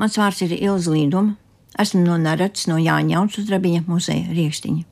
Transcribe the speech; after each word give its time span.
Mans 0.00 0.16
vārds 0.16 0.40
ir 0.46 0.54
Ilza 0.56 0.94
Līduma. 0.94 1.34
Esmu 1.80 2.00
no 2.06 2.14
Nerats 2.18 2.66
no 2.70 2.76
Jāņa 2.80 3.12
Jaunsudrabiņa 3.14 3.82
muzeja 3.86 4.32
Riekstiņa. 4.32 4.84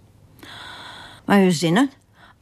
Vai 1.28 1.38
jūs 1.46 1.56
zinat, 1.62 1.90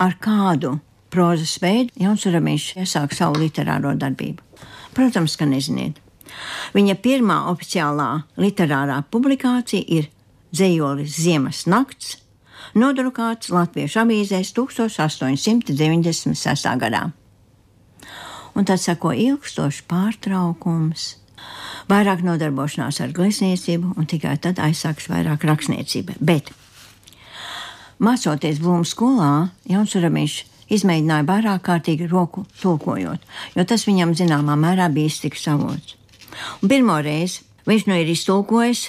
ar 0.02 0.12
kādu 0.22 0.70
prozas 1.14 1.54
veidu 1.62 1.90
Jaunsudrabiņš 2.02 2.64
iesāk 2.82 3.10
savu 3.14 3.34
literāro 3.40 3.90
darbību? 3.96 4.40
Protams, 4.98 5.36
ka 5.38 5.44
neziniet. 5.48 5.96
Viņa 6.74 6.94
pirmā 7.04 7.38
oficiālā 7.52 8.10
literārā 8.40 8.98
publikācija 9.14 9.82
ir 9.86 10.04
dzējolis 10.50 11.20
Ziemas 11.22 11.66
nakts, 11.70 12.16
nodrukāts 12.74 13.52
Latviešu 13.54 14.00
avīzēs 14.02 14.50
1896. 14.56 16.66
gadā. 16.82 17.02
Un 18.56 18.64
tad 18.64 18.80
sako 18.80 19.12
ilgstošs 19.12 19.82
pārtraukums, 19.88 21.25
vairāk 21.90 22.24
nodarbošanās 22.26 23.00
ar 23.04 23.14
glezniecību, 23.16 23.94
un 23.96 24.08
tikai 24.10 24.36
tad 24.42 24.60
aizsāks 24.62 25.08
vairāk 25.12 25.46
rakstniecība. 25.46 26.18
Bet, 26.20 26.50
mācoties 28.02 28.60
Blūmas 28.62 28.92
skolā, 28.96 29.32
Jauns 29.70 29.96
Uramiņš 29.98 30.36
izmēģināja 30.76 31.26
vairāk 31.28 31.64
kārtīgi 31.68 32.08
roku 32.10 32.46
tulkojot, 32.60 33.22
jo 33.54 33.64
tas 33.68 33.86
viņam 33.86 34.14
zināmā 34.18 34.58
mērā 34.58 34.88
bija 34.92 35.12
iztiks 35.12 35.46
avots. 35.50 35.96
Un 36.60 36.70
pirmo 36.70 36.98
reizi 37.00 37.44
viņš 37.66 37.86
nu 37.88 37.98
ir 38.00 38.10
iztulkojis 38.12 38.88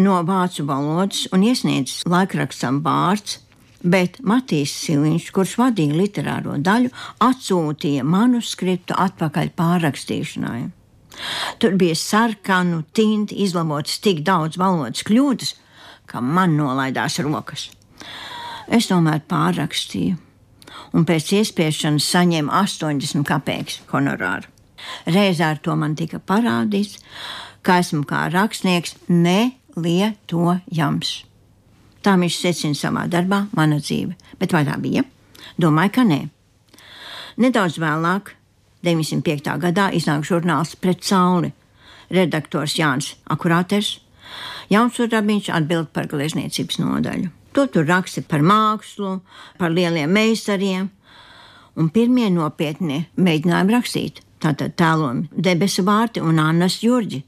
no 0.00 0.20
vācu 0.26 0.66
valodas 0.66 1.26
un 1.34 1.44
iesniedzis 1.46 2.06
laikrakstam 2.10 2.80
vārds, 2.86 3.40
bet 3.84 4.20
Matīs 4.24 4.72
Siliņš, 4.80 5.28
kurš 5.34 5.58
vadīja 5.60 5.98
literāro 5.98 6.56
daļu, 6.56 6.90
atsūtīja 7.22 8.06
manuskriptu 8.06 8.96
atpakaļ 8.96 9.52
pārrakstīšanai. 9.58 10.62
Tur 11.58 11.76
bija 11.78 11.96
sarkanu 11.98 12.82
tinti 12.92 13.34
izlabotas 13.44 13.98
tik 14.04 14.22
daudz 14.26 14.58
valodas 14.60 15.04
kļūdas, 15.06 15.54
ka 16.06 16.20
man 16.20 16.56
nolaidās 16.58 17.18
rokas. 17.24 17.70
Es 18.68 18.88
tomēr 18.88 19.20
pārrakstīju, 19.28 20.16
un 20.96 21.04
pēc 21.08 21.32
iespiešanas 21.40 22.10
saņēmu 22.14 22.50
80 22.52 23.24
kapeikas 23.28 23.80
honorāru. 23.92 24.48
Reizē 25.08 25.44
ar 25.54 25.58
to 25.64 25.72
man 25.76 25.94
tika 25.96 26.18
parādīts, 26.20 26.98
ka 27.64 27.78
esmu 27.80 28.04
kā 28.08 28.28
rakstnieks 28.32 28.96
nelietojams. 29.08 31.10
Tā 32.04 32.12
viņš 32.20 32.36
secina 32.36 32.76
savā 32.76 33.06
darbā, 33.08 33.46
mana 33.56 33.80
dzīve. 33.80 34.12
Bet 34.40 34.52
vai 34.52 34.64
tā 34.68 34.76
bija? 34.80 35.02
Domāju, 35.60 35.90
ka 35.96 36.02
nē. 36.04 36.28
Nedaudz 37.40 37.78
vēlāk, 37.80 38.36
905. 38.84 39.58
gadā, 39.60 39.90
iznāk 39.96 40.26
žurnāls 40.28 40.76
Pret 40.80 41.04
Sauli. 41.04 41.52
Redaktors 42.12 42.76
Jānis 42.78 43.14
Akurāters, 43.30 43.98
Jauns 44.72 44.98
Urabiņš 45.00 45.50
atbild 45.54 45.90
par 45.92 46.08
glezniecības 46.10 46.78
nodaļu. 46.80 47.30
To 47.54 47.66
tur 47.70 47.86
raksta 47.86 48.24
par 48.26 48.42
mākslu, 48.42 49.20
par 49.58 49.70
lieliem 49.70 50.10
meistariem, 50.10 50.88
un 51.78 51.90
pirmie 51.94 52.30
nopietnie 52.32 53.04
mēģinājumi 53.16 53.76
rakstīt. 53.76 54.20
Tātad 54.42 54.74
tēlojumi 54.76 55.30
debesu 55.46 55.84
vārti 55.86 56.20
un 56.20 56.40
Annas 56.42 56.80
Jurģi. 56.82 57.22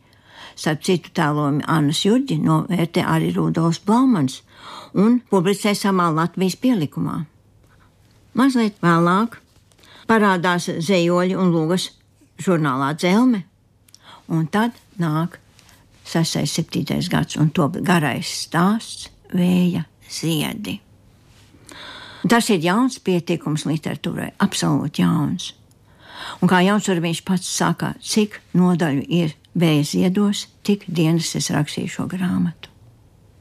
Starp 0.57 0.83
citu 0.85 1.13
tēlojumi 1.17 1.65
Annas 1.71 2.03
Jurģi 2.05 2.41
novērtē 2.43 3.05
arī 3.07 3.31
Rudolfs 3.37 3.81
Blaumans 3.87 4.43
un 4.97 5.21
publicē 5.31 5.73
samā 5.77 6.11
Latvijas 6.13 6.57
pielikumā. 6.61 7.23
Mazliet 8.37 8.77
vēlāk 8.85 9.39
parādās 10.07 10.71
zejoļi 10.71 11.37
un 11.39 11.53
lūgas 11.55 11.91
žurnālā 12.43 12.93
dzelme, 12.99 13.45
un 14.29 14.47
tad 14.47 14.77
nāk 15.01 15.39
6. 16.07 16.41
un 16.41 16.47
7. 16.47 17.09
gads, 17.11 17.37
un 17.37 17.51
to 17.51 17.69
garais 17.83 18.31
stāsts 18.47 19.09
vēja 19.35 19.85
ziedi. 20.11 20.81
Tas 22.27 22.49
ir 22.51 22.63
jauns 22.63 22.99
pieteikums 23.03 23.67
literatūrai, 23.69 24.33
absolūti 24.43 25.03
jauns. 25.03 25.53
Un 26.43 26.51
kā 26.51 26.63
jauns 26.65 26.89
ar 26.91 27.01
viņš 27.03 27.21
pats 27.27 27.51
saka, 27.59 27.93
cik 28.03 28.41
nodaļu 28.57 29.05
ir 29.15 29.35
vēja 29.55 29.85
ziedos, 29.87 30.47
tik 30.67 30.87
dienas 30.89 31.35
es 31.39 31.53
rakstīju 31.55 31.93
šo 31.93 32.07
grāmatu. 32.11 32.73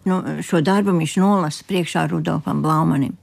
Nu, 0.05 0.19
šo 0.45 0.61
darbu 0.61 0.93
viņš 0.93 1.15
nolasa 1.17 1.65
priekšā 1.65 2.05
Rudolfam 2.11 2.61
Blaumanim. 2.61 3.15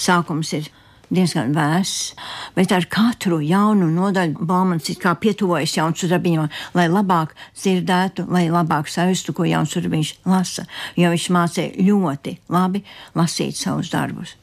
Sākums 0.00 0.54
ir 0.56 0.70
diezgan 1.10 1.52
vēss, 1.56 2.14
bet 2.56 2.72
ar 2.74 2.86
katru 2.90 3.38
jaunu 3.44 3.88
nodaļu 3.92 4.46
Balmans 4.46 4.88
ir 4.90 4.98
kā 5.02 5.14
pietuvojas 5.20 5.76
jauns 5.76 6.02
sudrabiņam, 6.02 6.50
lai 6.74 6.86
labāk 6.90 7.34
dzirdētu, 7.54 8.26
lai 8.32 8.46
labāk 8.52 8.90
sajustu, 8.90 9.34
ko 9.36 9.46
jauns 9.46 9.74
sudrabiņš 9.74 10.12
lasa, 10.26 10.66
jo 10.98 11.12
viņš 11.12 11.28
mācīja 11.36 11.86
ļoti 11.86 12.36
labi 12.52 12.82
lasīt 13.14 13.58
savus 13.58 13.92
darbus. 13.94 14.36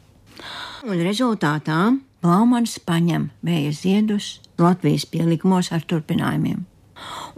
Un 0.84 1.00
rezultātā 1.00 1.94
Blaumans 2.24 2.78
paņem 2.88 3.30
vēja 3.44 3.72
ziedus 3.76 4.38
Latvijas 4.60 5.06
pielikumos 5.10 5.72
ar 5.76 5.84
turpinājumiem. 5.88 6.62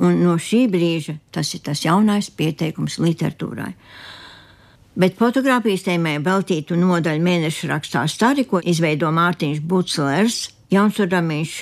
Un 0.03 0.19
no 0.21 0.35
šī 0.41 0.65
brīža 0.69 1.15
tas 1.33 1.53
ir 1.55 1.63
tas 1.65 1.81
jaunais 1.85 2.29
pieteikums 2.29 2.99
literatūrai. 3.01 3.71
Bet 4.95 5.17
fotografijas 5.19 5.83
tēmai 5.83 6.17
veltītu 6.23 6.77
nodaļu 6.79 7.23
mēneša 7.23 7.67
rakstā 7.73 8.05
Stari, 8.07 8.45
ko 8.47 8.61
izveido 8.63 9.09
Mārtiņš 9.11 9.57
Buclers, 9.67 10.37
Jaunsuramiņš 10.71 11.55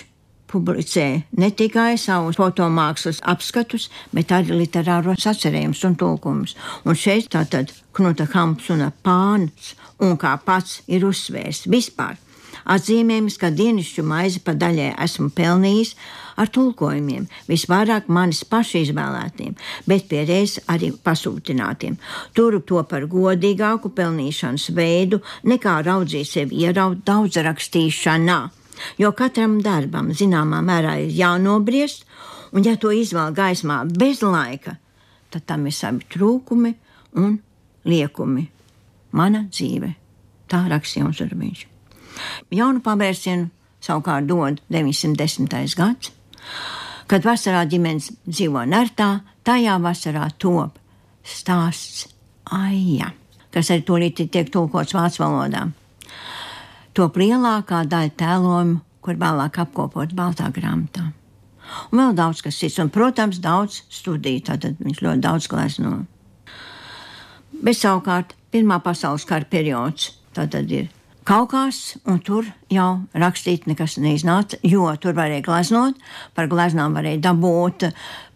publicē 0.53 1.07
ne 1.41 1.49
tikai 1.49 1.95
savus 1.97 2.37
fotomākslas 2.37 3.23
apskatus, 3.33 3.87
bet 4.13 4.29
arī 4.37 4.59
literāros 4.59 5.25
atcerējumus 5.31 5.81
un 5.89 5.97
tulkumus. 5.97 6.53
Un 6.85 6.99
šeit 6.99 7.31
tātad 7.33 7.73
Knuta 7.97 8.29
Hampsuna 8.35 8.91
pāns 9.01 9.73
un 9.97 10.13
kā 10.21 10.35
pats 10.45 10.83
ir 10.85 11.07
uzsvērs 11.09 11.65
vispār 11.73 12.19
atzīmējums, 12.69 13.37
ka 13.41 13.51
dienasču 13.53 14.03
maizi 14.07 14.41
pa 14.43 14.55
daļai 14.57 14.93
esmu 15.03 15.29
pelnījis 15.35 15.93
ar 16.39 16.49
tulkojumiem, 16.53 17.27
visvairāk 17.49 18.09
manis 18.13 18.43
paši 18.49 18.83
izvēlētiem, 18.87 19.55
bet 19.89 20.07
pierēs 20.11 20.59
arī 20.71 20.91
pasūtinātiem. 21.05 21.97
Turu 22.33 22.61
to 22.65 22.81
par 22.89 23.05
godīgāku 23.09 23.93
pelnīšanas 23.95 24.69
veidu, 24.77 25.21
nekā 25.49 25.79
raudzīt 25.85 26.29
sevi 26.29 26.63
ieraut 26.65 27.03
daudz 27.05 27.41
rakstīšanā. 27.45 28.39
Jo 28.97 29.13
katram 29.15 29.59
darbam 29.63 30.09
zināmā 30.17 30.63
mērā 30.65 30.97
ir 31.03 31.13
jānobriest, 31.13 32.07
un 32.53 32.65
ja 32.65 32.75
to 32.77 32.91
izvēl 32.93 33.35
gaismā 33.37 33.83
bez 33.89 34.23
laika, 34.25 34.77
tad 35.33 35.45
tam 35.49 35.67
ir 35.69 35.77
savi 35.77 36.05
trūkumi 36.13 36.73
un 37.21 37.37
liekumi. 37.85 38.47
Mana 39.13 39.45
dzīve. 39.49 39.93
Tā 40.49 40.65
rakstīja 40.69 41.05
Urzurbiņš. 41.09 41.72
Jaunu 42.53 42.81
pavērsienu 42.83 43.49
savukārt 43.83 44.27
dod 44.29 44.61
910. 44.71 45.75
gads, 45.77 46.11
kad 47.07 47.25
vasarā 47.25 47.63
ģimenes 47.69 48.11
dzīvo 48.27 48.63
Nertā, 48.69 49.23
tajā 49.43 49.77
vasarā 49.83 50.29
top 50.39 50.79
stāsts 51.23 52.07
Aija, 52.53 53.13
kas 53.53 53.71
arī 53.71 53.85
tūlīt 53.87 54.23
tiek 54.31 54.51
tulkots 54.51 54.95
vācu 54.95 55.23
valodā. 55.23 55.67
Top 56.93 57.17
lielākā 57.17 57.83
daļa 57.89 58.13
tēlojumu, 58.19 58.79
kur 59.03 59.19
vēlāk 59.19 59.59
apkopot 59.63 60.13
Baltā 60.15 60.49
grāmatā. 60.53 61.09
Un 61.91 61.99
vēl 61.99 62.13
daudz 62.15 62.43
kas 62.43 62.59
cits, 62.59 62.77
un, 62.83 62.91
protams, 62.93 63.39
daudz 63.41 63.81
studiju, 63.91 64.43
tātad 64.51 64.77
viņš 64.83 64.99
ļoti 65.01 65.23
daudz 65.23 65.47
glezno. 65.49 65.95
Bet 67.63 67.79
savukārt 67.79 68.35
Pirmā 68.53 68.77
pasaules 68.85 69.23
kara 69.25 69.47
periods, 69.49 70.11
tātad 70.37 70.69
ir 70.69 70.91
Kaukās, 71.23 71.95
un 72.03 72.17
tur 72.19 72.47
jau 72.73 73.05
rakstīt 73.15 73.63
nekas 73.69 73.95
neiznāca, 74.01 74.57
jo 74.67 74.89
tur 74.99 75.15
varēja 75.15 75.45
gleznot, 75.45 75.99
par 76.35 76.49
gleznām 76.51 76.97
varēja 76.97 77.21
dabūt 77.29 77.85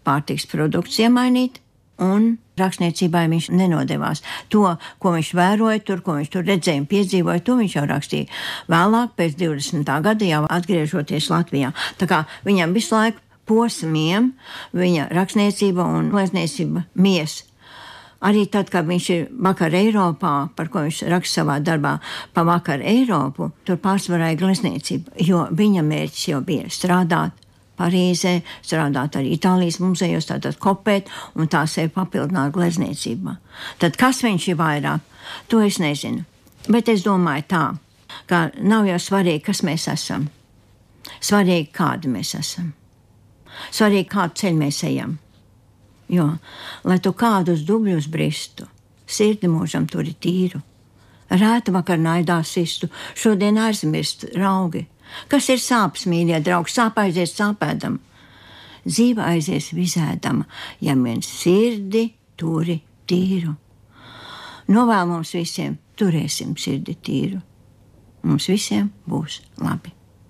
pārtiks 0.08 0.48
produktus 0.48 1.02
iemainīt, 1.04 1.60
un 2.00 2.38
rakstniecībai 2.58 3.26
viņš 3.34 3.50
nenodevās. 3.60 4.24
To, 4.54 4.78
ko 5.04 5.14
viņš 5.18 5.34
vēroja, 5.36 5.84
tur, 5.84 6.00
ko 6.06 6.16
viņš 6.16 6.32
tur 6.32 6.48
redzēja 6.48 6.84
un 6.84 6.88
piedzīvoja, 6.88 7.44
to 7.44 7.58
viņš 7.60 7.76
jau 7.76 7.86
rakstīja. 7.92 8.32
Vēlāk, 8.72 9.18
pēc 9.20 9.36
20. 9.42 9.94
gada, 10.08 10.32
jau 10.32 10.46
atgriežoties 10.48 11.28
Latvijā. 11.34 11.74
Tā 12.00 12.08
kā 12.08 12.24
viņam 12.48 12.78
visu 12.78 12.96
laiku 12.96 13.20
posmiem 13.48 14.32
viņa 14.76 15.12
rakstniecība 15.16 15.86
un 15.98 16.08
glezniecība 16.14 16.88
miesa 16.96 17.44
Arī 18.26 18.48
tad, 18.50 18.72
kad 18.74 18.88
viņš 18.90 19.08
ir 19.14 19.26
vakar 19.46 19.76
Eiropā, 19.78 20.50
par 20.58 20.72
ko 20.74 20.82
viņš 20.88 21.04
raksta 21.12 21.42
savā 21.42 21.60
darbā, 21.62 21.98
pa 22.34 22.44
vakar 22.48 22.82
Eiropu, 22.82 23.52
tur 23.66 23.78
pārsvarā 23.82 24.32
ir 24.34 24.40
glezniecība, 24.42 25.14
jo 25.22 25.44
viņa 25.54 25.84
mērķis 25.86 26.32
jau 26.32 26.42
bija 26.46 26.72
strādāt 26.74 27.44
Parīzē, 27.78 28.40
strādāt 28.66 29.20
arī 29.20 29.36
Itālijas 29.36 29.78
muzejos, 29.84 30.26
tātad 30.32 30.58
kopēt 30.58 31.12
un 31.38 31.46
tā 31.46 31.62
sevi 31.70 31.92
papildināt 31.94 32.56
glezniecībā. 32.56 33.36
Tad 33.78 34.00
kas 34.02 34.24
viņš 34.26 34.48
ir 34.50 34.58
vairāk, 34.58 35.04
to 35.48 35.62
es 35.62 35.78
nezinu. 35.78 36.26
Bet 36.74 36.90
es 36.90 37.06
domāju 37.06 37.46
tā, 37.54 37.62
ka 38.26 38.48
nav 38.58 38.90
jau 38.90 38.98
svarīgi, 38.98 39.46
kas 39.46 39.62
mēs 39.68 39.86
esam. 39.94 40.26
Svarīgi, 41.22 41.70
kādi 41.78 42.10
mēs 42.12 42.34
esam. 42.40 42.74
Svarīgi, 43.70 44.10
kādu 44.10 44.42
ceļu 44.42 44.62
mēs 44.66 44.84
ejam. 44.90 45.18
Jo, 46.08 46.30
lai 46.88 47.00
tu 47.04 47.12
kādus 47.12 47.66
dubļus 47.68 48.08
bristu, 48.12 48.68
sirdi 49.08 49.50
mūžam 49.52 49.88
turi 49.92 50.14
tīru. 50.16 50.62
Rēta 51.28 51.74
vakar 51.76 52.00
naidā 52.00 52.40
sistu, 52.48 52.88
šodien 53.16 53.60
aizmirst 53.60 54.30
raugi. 54.38 54.86
Kas 55.28 55.50
ir 55.52 55.60
sāpes, 55.60 56.06
mīļie 56.08 56.40
draugi, 56.44 56.72
sāp 56.72 57.00
aizies 57.04 57.36
sāpēdam. 57.36 58.00
Dzīve 58.88 59.24
aizies 59.24 59.74
vizēdama, 59.76 60.48
ja 60.80 60.96
vien 60.96 61.20
sirdi 61.26 62.06
turi 62.40 62.80
tīru. 63.08 63.52
Novēl 64.72 65.12
mums 65.12 65.36
visiem, 65.36 65.76
turēsim 66.00 66.56
sirdi 66.60 66.96
tīru. 67.04 67.44
Mums 68.24 68.48
visiem 68.52 68.92
būs 69.08 69.42
labi. 69.60 69.97